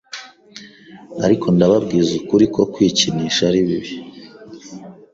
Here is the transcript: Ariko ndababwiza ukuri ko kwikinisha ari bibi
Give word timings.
Ariko 1.25 1.45
ndababwiza 1.55 2.11
ukuri 2.19 2.45
ko 2.53 2.61
kwikinisha 2.73 3.41
ari 3.49 3.61
bibi 3.67 3.93